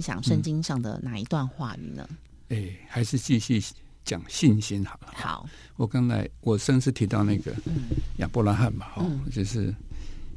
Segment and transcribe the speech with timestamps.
[0.00, 2.08] 分享圣经上的哪一段话语呢？
[2.48, 3.62] 哎，还是继续
[4.02, 5.12] 讲信心好了。
[5.12, 7.54] 好，我刚才我上次提到那个
[8.16, 9.74] 亚伯拉罕嘛，哈，就是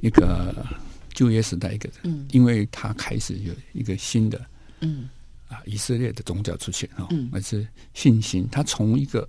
[0.01, 0.67] 一个
[1.13, 4.45] 旧约时代一个人，因为他开始有一个新的，
[4.81, 5.07] 嗯。
[5.47, 9.27] 啊，以色列的宗教出现哈，而是信心，他从一个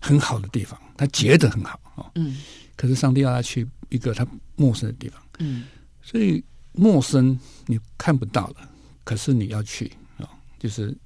[0.00, 2.42] 很好的地方，他觉得很好哦，嗯，
[2.76, 5.64] 可是上帝要他去一个他陌生的地方，嗯，
[6.02, 6.44] 所以。
[6.74, 8.66] 陌生你看不到了，
[9.04, 10.96] 可是你要去啊，就是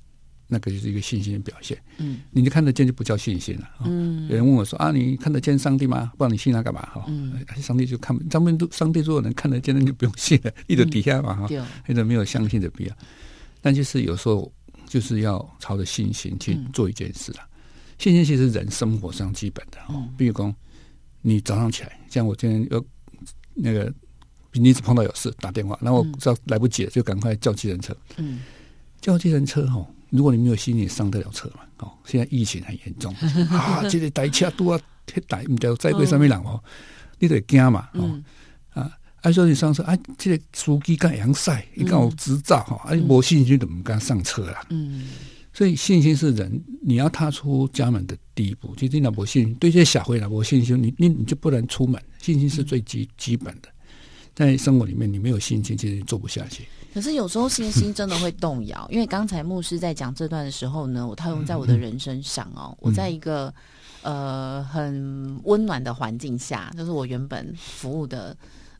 [0.47, 1.77] 那个就是一个信心的表现。
[1.98, 3.69] 嗯，你就看得见就不叫信心了。
[3.84, 6.12] 嗯，有人问我说啊，你看得见上帝吗？
[6.17, 6.83] 不然你信他干嘛？
[6.83, 11.48] 哈，嗯，上帝就看，上面都上帝如果能看得见，那就不用信了，一直底下嘛哈，
[11.89, 12.97] 一直没有相信的必要。
[13.61, 14.52] 但就是有时候
[14.86, 17.41] 就是要朝着信心去做一件事了。
[17.98, 20.55] 信心其实人生活上基本的哦，比如说
[21.22, 22.84] 你早上起来，像我今天要
[23.55, 23.92] 那个。
[24.61, 27.97] 你只碰到有事打电话，然后知道来不及了，就赶快叫计程车。
[28.17, 28.41] 嗯，
[29.01, 31.61] 叫计程车哦，如果你没有心，理上得了车嘛？
[31.79, 33.15] 哦，现在疫情很严重
[33.51, 36.63] 啊，这个台车都要贴台，唔知在柜上面人哦，
[37.19, 37.89] 你得惊嘛？
[37.93, 38.23] 哦
[38.71, 38.91] 啊，
[39.23, 44.67] 按说你上车，啊，这个司机干阳晒，你讲我执照哈，啊，没信心怎么敢上车啦？
[44.70, 45.07] 嗯，
[45.53, 48.75] 所以信心是人你要踏出家门的第一步。
[48.77, 52.01] 其实你没信心，对这些小孩啦没信心，你你你就不能出门。
[52.20, 53.69] 信心是最基基本的。
[54.36, 56.69] 在生活里面，你没有信心，其实做不下去。
[56.95, 63.52] 可是有时候信心真的会动摇， 因为刚才牧师在讲这段的时候呢，我套用在我的人身上哦，我在一个
[64.02, 68.36] 呃很温暖的环境下，就是我原本服务的。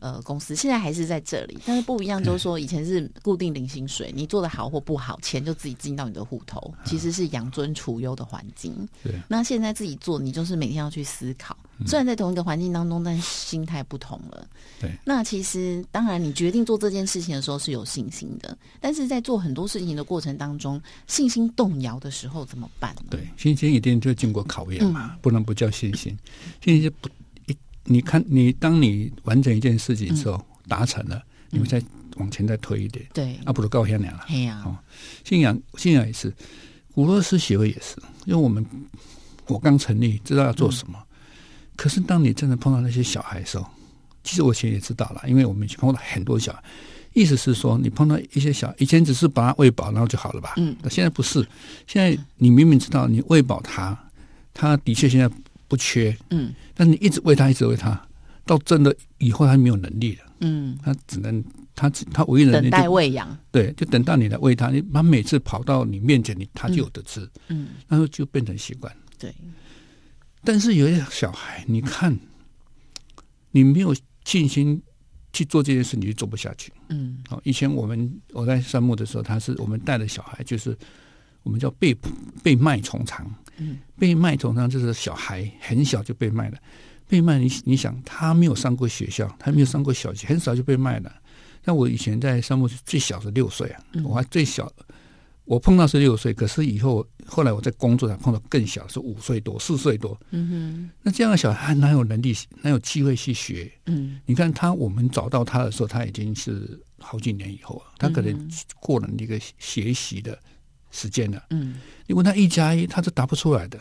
[0.07, 8.73] 呃，公司现在还是在这里，但是不一样，就是说以前是固定领薪水，你做的好或不好，钱就自己进到你的户头，其实是养尊处优的环境。
[9.03, 11.57] 对，那现在自己做，你就是每天要去思考，
[11.87, 14.47] 虽然在同一个环境当中，但心态不同了。
[14.81, 22.95] 对，那其实当然，你决定做这件事情的时候是有信心的，但是在做很多事情的过程当中，信心动摇的时候怎么办？
[23.11, 26.17] 对，信心一定就经过考验嘛，不能不叫信心，
[26.63, 27.09] 信心不。
[27.87, 31.81] 你看，你当你完成一件事情之后达成了，你们再
[32.17, 34.25] 往前再推一点，对，啊，不如高兴点了。
[34.29, 34.77] 哎呀，哦，
[35.25, 36.33] 信仰信仰也是，
[36.93, 38.67] 古罗斯协会也是，因为我们
[39.47, 40.99] 我刚成立，知道要做什么，
[41.77, 43.67] 可是当你真的碰到那些小孩的时候，
[44.25, 46.63] 其实我以前也知道了，因为我们碰到很多小孩，
[47.15, 50.55] 意思是说，你碰到一些小，以前只是把他喂饱，然后就好了吧？
[50.57, 51.47] 嗯，那现在不是，
[51.87, 53.97] 现在你明明知道你喂饱他，
[54.53, 55.31] 他的确现在。
[55.69, 58.01] 不缺，嗯，但你一直喂他，一直喂他，
[58.45, 61.43] 到真的以后他没有能力了，嗯，他只能
[61.75, 69.35] 他他唯一能等待喂养，对，就等到你来喂他，你他每次跑到你面前，你他就有的吃，嗯，然后就变成习惯，对。
[70.45, 72.17] 但是有些小孩，你看，
[73.51, 73.93] 你没有
[74.25, 74.81] 信心
[75.33, 77.19] 去做这件事，你就做不下去，嗯。
[77.29, 80.77] 好，以前我们我在山木的时候，他是我们带的小孩，就是
[81.43, 81.93] 我们叫被
[82.45, 83.29] 被卖从长。
[83.59, 86.59] 嗯，被卖通常就是小孩很小就被卖了，
[87.09, 91.13] 被卖你你想他没有上过学校，他没有上过小学，很少就被卖了。
[91.65, 94.73] 那我以前在沙漠最小是六岁啊，我还最小，
[95.45, 100.17] 我碰到是六岁，可是以后后来我在工作上碰到更小是五岁多四岁多。
[100.31, 102.33] 嗯哼，那这样的小孩哪有能力
[102.63, 103.73] 哪有机会去学？
[103.87, 110.39] 嗯，你看他我们找到他的时候，他已经是好几年以后了，他可能过了那个学习的。
[110.97, 111.75] 时间了，嗯，
[112.07, 113.79] 你问他一加一，他是答不出来的。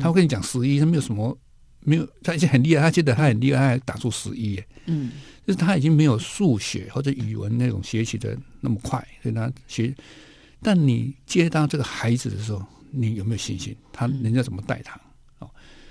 [0.00, 1.36] 他会跟你讲十一，他没有什么，
[1.80, 5.10] 没有，他已经很厉害，他觉得他很厉害，打出十一，嗯，
[5.44, 9.92] 就是他已经没有数学或者语文那种学习的那么快，所以他学。
[10.62, 13.74] 但你接到这个孩子的时候，你有没有信心？
[13.92, 15.00] 他人家怎么带他？
[15.40, 15.50] 哦，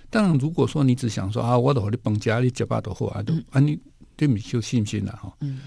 [0.10, 3.78] 当然，如果说你只想说啊，我的和你绑架，你结巴的货啊，都啊，你
[4.16, 5.34] 对你就信心了哈。
[5.42, 5.60] 嗯，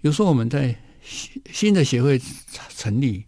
[0.00, 2.20] 有时候我们在新新的协会
[2.76, 3.24] 成立。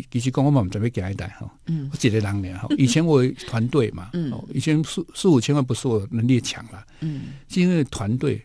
[0.00, 8.42] 其其实讲我嘛唔准备给一代哈，嗯，我一个人呢哈，以前我团队嘛， 嗯，以前四四五千万不是我能力强了，嗯，是因为团队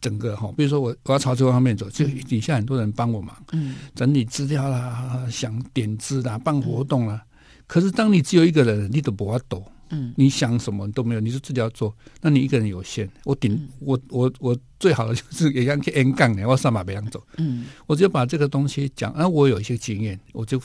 [0.00, 7.22] 整个哈，比如说我我要朝这个方面走，就底下很多人帮我忙，嗯，整理资料啦，想点子啦，办活动啦，
[7.66, 9.64] 可是当你只有一个人，你都不要抖。
[9.90, 13.08] 嗯，你想什么都没有，你就自己要做，那你一个人有限。
[13.24, 17.26] 我顶我我我最好的就是也想去 N 杠的，我上马别样走。
[17.38, 20.60] 嗯，我就把这个东西讲，啊，我有一些经验，我就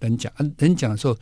[0.00, 0.32] 能讲。
[0.58, 1.16] 能讲的时候，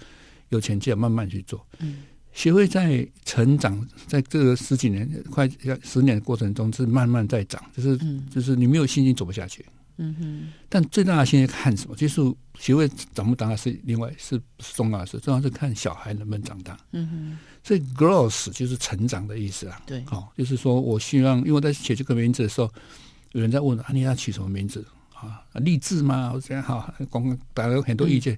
[0.48, 1.64] 有钱就要慢慢去做。
[1.78, 7.98] 嗯，学会在成长，在这个十几年快要十年的过程中，是慢慢在长，就是
[8.30, 9.64] 就是你没有信心走不下去。
[9.96, 11.94] 嗯哼，但最大的信心看什么？
[11.94, 12.20] 就是
[12.58, 16.76] 学会长不长大是另外是重要的事，重要是看小孩能不能长大。
[16.90, 19.80] 嗯哼，所以 growth 就是成长的意思啊。
[19.86, 22.68] 对，好，就是说我希望，因为我在写这个名字的时候，
[23.30, 24.84] 有人在问啊，你要取什么名字
[25.14, 25.44] 啊？
[25.60, 26.30] 励志吗？
[26.30, 28.36] 或者哈，光大家有很多意见。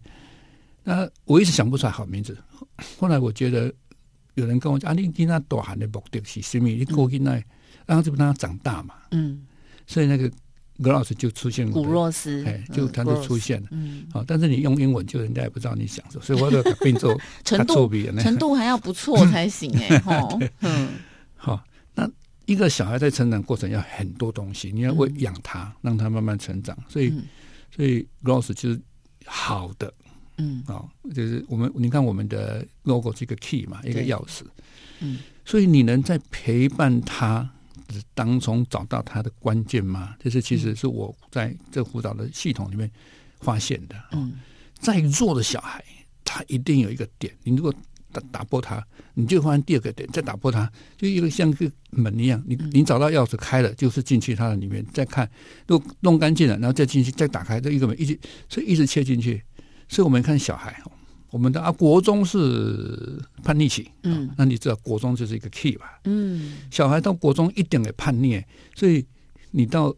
[0.87, 2.37] 那我一直想不出来好名字。
[2.99, 3.73] 后来我觉得
[4.35, 6.69] 有人跟我讲啊，你你那大汉的目的是什么？
[6.69, 7.33] 你过去那，
[7.85, 8.95] 然后就让他长大嘛。
[9.11, 9.45] 嗯，
[9.87, 10.31] 所以那个。
[10.83, 17.89] 格老师就出现了，古若斯，哎，就他就出现了，嗯，好，但是你用英文，就人家也不知道你想什么，所以我都并做 程度
[18.21, 20.89] 程度还要不错才行哎， 哈，嗯，
[21.35, 22.07] 好，那
[22.45, 27.11] 一个小孩在成长过程要很多东西，你要喂养他，让他慢慢成长，所以，
[27.75, 28.79] 所以格老师就是
[29.25, 29.91] 好的，
[30.39, 30.85] 嗯，啊，
[31.15, 34.43] 就是我们你看我们的 logo 是一个 key 嘛，一个钥匙，
[35.01, 37.51] 嗯，所以你能在陪伴他。
[38.15, 40.17] 当中找到他的关键吗？
[40.19, 42.91] 这是其实是我在这辅导的系统里面
[43.39, 43.95] 发现的。
[44.11, 44.33] 嗯，
[44.81, 45.83] 再弱的小孩，
[46.25, 47.33] 他一定有一个点。
[47.45, 47.73] 你如果
[48.11, 48.85] 打打破他，
[49.15, 52.43] 你就发现第二个点，再打破他，就一个像个门一样。
[52.45, 55.31] 你你找到钥匙开了，就是进去他的里面，再看
[55.65, 58.19] 都弄干净了，然后再进去，再打开这一个门，一直
[58.49, 59.41] 所以一直切进去。
[59.89, 60.93] 所以我们看小孩哦。
[61.31, 66.01] 我们的啊，国中是叛逆期，嗯，那你知道国中就是一个 key 吧？
[66.05, 68.43] 嗯，小孩到国中一点的叛逆，
[68.75, 69.05] 所以
[69.51, 69.95] 你到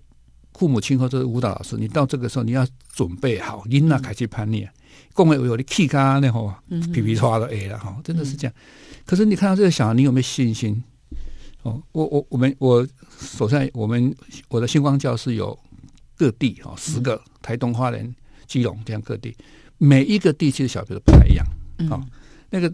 [0.55, 4.67] 父母亲或者舞蹈老师，你到这个时候你要准备好，因那开始叛逆，
[5.13, 6.53] 共为有的 key 咖那吼，
[6.93, 8.55] 皮皮抓的 A 了哈，真的是这样。
[9.05, 10.83] 可是你看到这个小孩，你有没有信心？
[11.63, 12.85] 哦，我我我们我
[13.21, 14.13] 手上我们
[14.49, 15.57] 我的星光教室有
[16.17, 18.13] 各地哈，十个台东花莲
[18.47, 19.37] 基隆这样各地。
[19.79, 21.47] 每一个地区的小朋友不太一样，
[21.91, 22.05] 啊，
[22.51, 22.73] 那个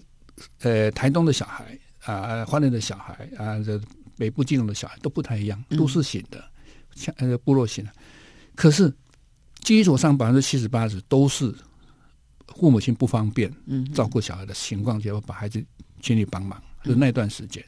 [0.60, 3.80] 呃，台东的小孩啊，花莲的小孩啊，这
[4.16, 6.42] 北部金融的小孩都不太一样，都市型的，
[6.94, 7.92] 像呃部落型的。
[8.54, 8.92] 可是
[9.60, 11.54] 基础上百分之七十八十都是
[12.56, 13.52] 父母亲不方便
[13.92, 15.64] 照顾小孩的情况，就把孩子
[16.00, 17.62] 请你帮忙，就那段时间。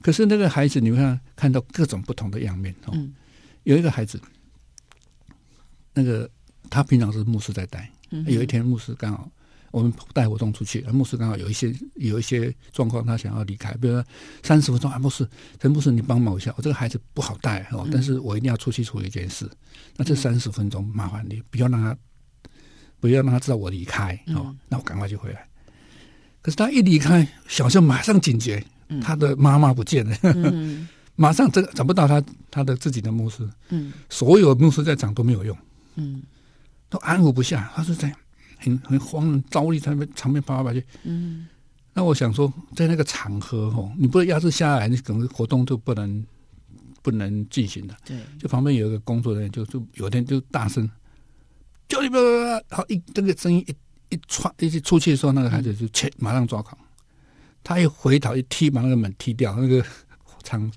[0.00, 2.96] 可是那个孩子，你会看看到各种不同的样面哦。
[3.64, 4.18] 有一个孩子，
[5.92, 6.30] 那个
[6.70, 7.90] 他平常是牧师在带。
[8.26, 9.30] 有一天，牧师刚好
[9.70, 14.04] 我们带活动出去，牧师刚好有一些有一些状况，他想要离开，比如说
[14.42, 15.28] 三十分钟，啊，牧师，
[15.60, 19.48] 陈牧师，你帮忙一下，我这个孩子不好带哦，但是我一定要出去处理一件事，
[19.96, 21.96] 那这三十分钟麻烦你不要让他
[22.98, 25.46] 不要让他知道我离开哦，那我赶快就回来。
[26.42, 28.64] 可是他一离开，小象马上警觉，
[29.00, 30.16] 他的妈妈不见了，
[31.14, 32.20] 马上这个找不到他
[32.50, 35.56] 他的自己的牧师，嗯，所有牧师在场都没有用，
[35.94, 36.20] 嗯。
[36.90, 38.12] 都安抚不下，他是在
[38.58, 40.84] 很很慌，着力在那边场面跑来跑去。
[41.04, 41.48] 嗯，
[41.94, 46.26] 那我想说，在那个场合哦，你不能压制下来，你可能活动就不能
[47.00, 47.96] 不能进行了。
[48.04, 50.90] 对，就旁边有一个工作人员，就就有一天就大声
[51.88, 56.76] 叫你不要不要，好一这个声音一一窜一出去的时候，那个孩子就切马上抓狂，
[57.62, 59.82] 他一回头一踢，把那个门踢掉，那个
[60.42, 60.70] 场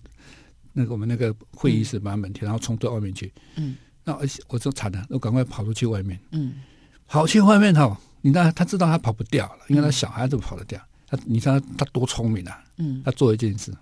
[0.72, 3.34] 那个我们那个会议室把门踢，然后冲到外面去。
[3.56, 3.76] 嗯。
[4.04, 4.18] 那
[4.48, 6.20] 我就惨了，我赶快跑出去外面。
[6.32, 6.56] 嗯，
[7.08, 10.80] 跑去外面哈，你那他知道他跑不掉了，因为他小孩子跑得掉。
[11.08, 12.64] 他你知道他多聪明啊？
[12.78, 13.74] 嗯，他做一件事，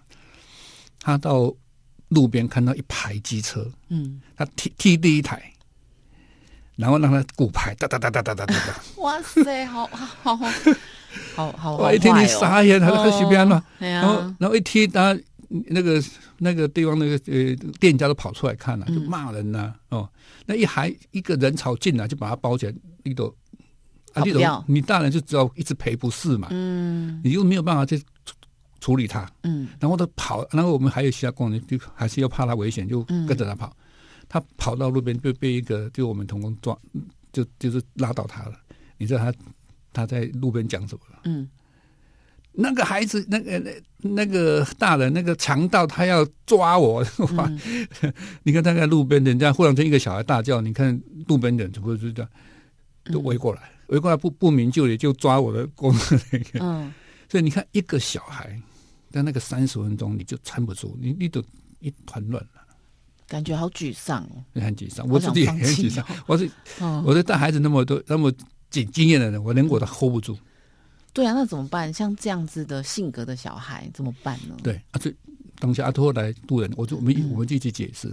[0.99, 1.51] 他到
[2.09, 5.53] 路边看到一排机车，嗯，他踢踢第一台，
[6.75, 8.81] 然后让他鼓牌，哒哒哒哒哒哒哒哒。
[8.97, 10.49] 哇塞，好好好
[11.35, 15.17] 好好， 我一听你傻眼，他说随便了，然后然后一踢他。
[15.67, 16.01] 那个
[16.37, 20.09] 那个地方那个呃店家都跑出来看了，就骂人呐哦，
[20.45, 23.27] 那一还一个人潮进来就把他包起来，你都
[24.13, 24.33] 啊，你
[24.75, 28.01] 你大人就只要一直赔不是嘛，嗯，你又没有办法去
[28.79, 33.75] 处理他，嗯，然后他跑，然后我们还有其他工人就还是要怕他危险，就跟着他跑，
[34.29, 36.77] 他跑到路边就被一个就我们童工抓，
[37.33, 38.53] 就就是拉倒他了，
[38.97, 39.33] 你知道他
[39.91, 41.19] 他在路边讲什么了？
[41.25, 41.49] 嗯。
[42.53, 47.01] 那个孩子，那个那那个大人，那个强盗，他要抓我，
[48.43, 52.29] 你看他在路边，人家忽然间一个小孩大叫，你看路边人怎么就这样
[53.05, 55.95] 都围过来，围过来不不明就里就抓我的工
[56.31, 56.59] 那个。
[56.65, 56.93] 嗯，
[57.29, 58.59] 所以你看一个小孩，
[59.09, 61.41] 在那个三十分钟你就撑不住，你你都
[61.79, 62.61] 一团乱了，
[63.27, 65.07] 感觉好沮丧哦，很沮丧。
[65.07, 66.51] 我自己也很沮丧，我是
[67.05, 68.29] 我是带孩子那么多那么
[68.69, 70.37] 经经验的人，我连我都 hold 不住。
[71.13, 71.91] 对啊，那怎么办？
[71.91, 74.55] 像这样子的性格的小孩怎么办呢？
[74.63, 75.13] 对啊，这
[75.59, 78.11] 当下阿托来渡人，我就我们我们就去解释。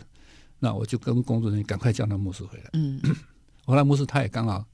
[0.59, 2.65] 那我就跟工作人员赶快叫那牧师回来。
[2.73, 3.01] 嗯，
[3.65, 4.65] 后来牧师他也刚好，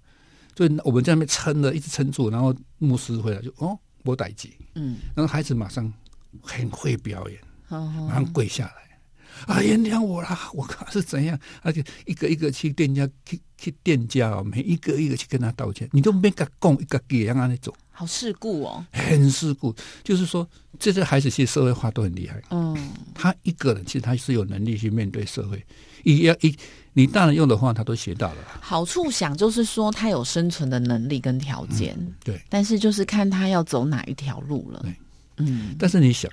[0.57, 4.57] 所以我们在那边撑了，一直撑住，然后牧师回来就哦，我逮鸡。
[4.77, 5.93] 嗯，然后孩子马上
[6.41, 7.39] 很会表演，
[7.69, 11.39] 马上跪下来，啊，原谅我啦，我靠是怎样？
[11.61, 17.75] 而且一个一个去店家去去店家哦，每一个一个去跟他道歉，你都没敢讲一个给让他走。
[17.97, 19.73] 好世故哦，很世故，
[20.03, 20.47] 就是说，
[20.81, 22.43] 这些孩子其实社会化都很厉害。
[22.51, 22.77] 嗯，
[23.15, 25.65] 他一个人其实他是有能力去面对社会。
[26.03, 26.53] 一要一，
[26.93, 28.39] 你大人用的话，他都学到了。
[28.61, 31.97] 好处想就是说，他有生存的能力跟条件。
[32.25, 34.81] 对，但是就是看他要走哪一条路了。
[34.83, 34.97] 对，
[35.37, 35.77] 嗯。
[35.79, 36.29] 但是你想，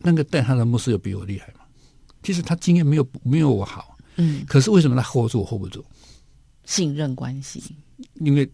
[0.00, 1.60] 那个带他的牧师有比我厉害吗？
[2.24, 3.96] 其实他经验没有没有我好。
[4.16, 4.44] 嗯。
[4.48, 5.84] 可是为什么他 hold 住 hold 不住？
[6.64, 7.62] 信任关系。
[8.14, 8.50] 因为。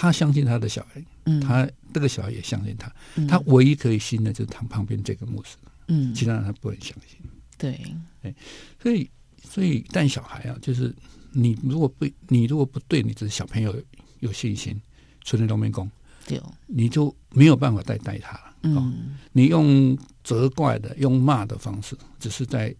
[0.00, 2.90] 他相信他的小孩，嗯，他这个小孩也相信他，
[3.28, 7.18] 他唯一可以信的就是他旁边这个牧师，嗯，其他人他不能相信。
[7.58, 7.78] 对，
[8.22, 8.34] 哎，
[8.82, 9.10] 所以
[9.44, 10.90] 所以带小孩啊，就是
[11.32, 13.76] 你如果不你如果不对你这小朋友
[14.20, 14.80] 有信心，
[15.22, 15.90] 纯人都没功，
[16.26, 18.54] 对，你就没有办法再带他了。
[18.62, 22.74] 嗯，你用责怪的、用骂的方式，只是在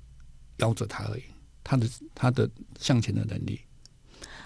[0.57, 1.23] 夭折他而已，
[1.63, 3.61] 他的他的向前的能力。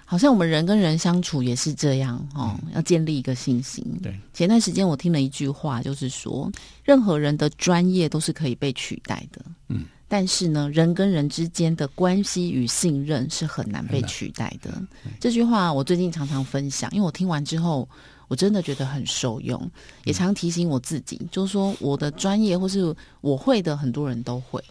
[0.06, 3.84] 好像我们人跟人相处也是这样哦，要建立一个信心。
[4.02, 6.50] 对，前段时间我听了一句话，就是说，
[6.84, 9.40] 任何人的专业都是可以被取代的。
[9.68, 14.70] 嗯，但是呢，人跟人之间的关系与信任是很难被取代的。
[15.18, 17.88] 这句话我最近常常分享，因为我听完之后，
[18.28, 19.70] 我真的觉得很受用，
[20.04, 24.62] 也常提醒我自己，就是说，我的专业或是我会的，很多人都会，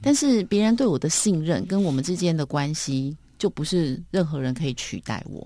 [0.00, 3.14] 但是别人对我的信任跟我们之间的关系。
[3.38, 5.40] 就不是任何人可以取代我，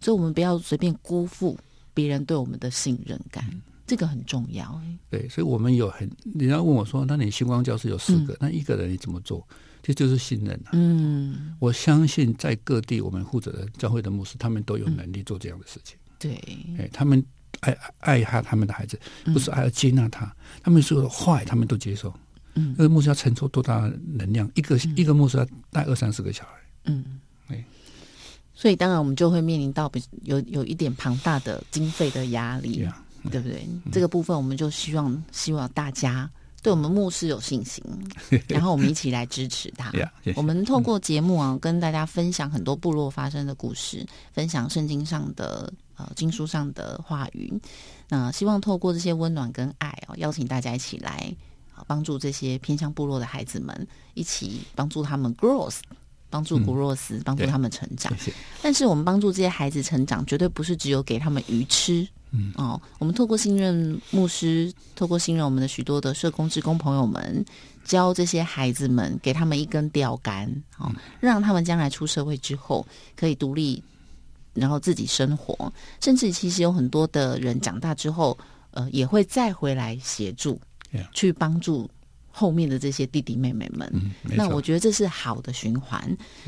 [0.00, 1.58] 所以我们不要随便辜负
[1.94, 3.44] 别人对我们的信任感，
[3.86, 4.80] 这个很重要。
[5.08, 9.46] 对，所以我们有很，人家问我说：“那你星光教室有四个，那一个人你怎么做？”
[9.82, 15.96] 这就是信任嗯，我相信在各地我们负责的教会的牧师，他们都有能力做这样的事情。
[16.18, 16.34] 对，
[16.78, 17.24] 哎，他们
[17.60, 19.00] 爱爱他他们的孩子，
[19.32, 20.30] 不是爱要接纳他，
[20.62, 22.14] 他们说的坏他们都接受。
[22.56, 24.48] 嗯，那个牧师要承受多大能量？
[24.54, 26.50] 一个一个牧师要带二三十个小孩。
[26.84, 27.18] 嗯。
[28.60, 32.86] 所以当然我们就会面临到比有有一点庞大的经费的压力，
[33.30, 33.66] 对不对？
[33.90, 36.30] 这个部分我们就希望希望大家
[36.62, 37.82] 对我们牧师有信心，
[38.46, 39.90] 然后我们一起来支持他。
[40.36, 47.50] 我们透过节目啊，跟大家分享很多部落发生的故事，分享圣经上的呃经书上的话语。
[48.10, 51.34] 那希望透过这些温暖跟爱哦，邀请大家一起来
[51.86, 55.78] 帮助这些偏向部落的孩子们，一起帮助他们 growth。
[56.30, 58.10] 帮助古若斯，帮助他们成长。
[58.62, 62.06] 但是我们帮助这些孩子成长，绝对不是只有给他们鱼吃。
[62.32, 67.44] 嗯哦，我们透过信任牧师，透过信任我们的许多的社工职工朋友们，
[67.84, 73.82] 教这些孩子们，给他们一根钓竿，哦，让他们将来出社会之后可以独立，
[74.54, 75.72] 然后自己生活。
[76.00, 78.38] 甚至其实有很多的人长大之后，
[78.70, 80.60] 呃，也会再回来协助，
[81.12, 81.90] 去帮助。
[82.40, 83.92] 后面的这些弟弟妹妹们，
[84.22, 86.02] 那我觉得这是好的循环，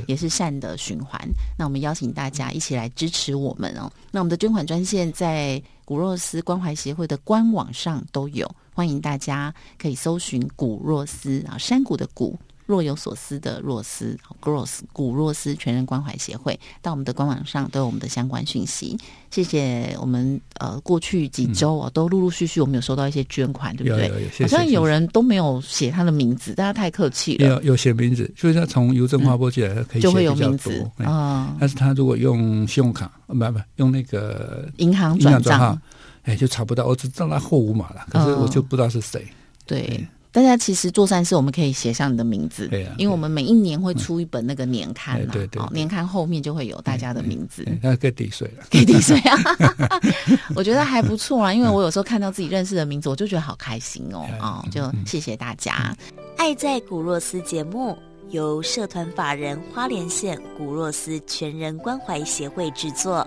[0.07, 1.21] 也是善的循环。
[1.59, 3.93] 那我们邀请大家一起来支持我们哦。
[4.11, 12.39] 那我们的捐款专线在古若斯关怀协会的官网上都有，欢迎大家可以搜寻古若斯啊，山谷的谷。
[12.73, 18.97] 若有所思的若思，Gross 古若思全人关怀协会，到我们的官网上都有我们的相关讯息。
[19.31, 24.11] 谢谢我们呃，过去几周啊，都陆陆续续我们有收到一些捐款，对不对？
[24.41, 27.47] 好像有人都没有写他的名字，大家太客气了。
[27.47, 31.55] 有有写名字，所以他从邮政划拨进来可以就会有名字啊。
[31.61, 35.79] 但是他如果用信用卡，不不用那个银行转账，
[36.23, 36.87] 哎，就查不到。
[36.87, 39.27] 我只知道他后五码了，可是我就不知道是谁。
[39.67, 40.07] 对。
[40.33, 48.49] 大家其实做善事，我们可以写上你的名字，对因为我们每一年会出一本那个年刊嘛，对对，年刊后面就会有大家的名字，那给抵税。
[48.57, 49.39] 了，给抵税啊，
[50.57, 55.95] 我觉得还不错啊，因为我有时候看到自己认识的名字，我就觉得好开心哦，啊，就谢谢大家。
[56.39, 57.95] 爱在古若斯节目
[58.31, 63.27] 由社团法人花莲县古若斯全人关怀协会制作，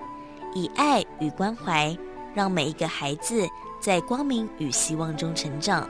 [0.56, 1.96] 以爱与关怀，
[2.34, 3.48] 让每一个孩子
[3.80, 5.88] 在光明与希望中成长。